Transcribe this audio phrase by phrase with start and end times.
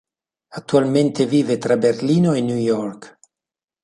[0.53, 3.19] Attualmente vive tra Berlino e New York.